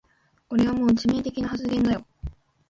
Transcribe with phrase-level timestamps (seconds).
[0.49, 2.03] これはもう致命的な発言だよ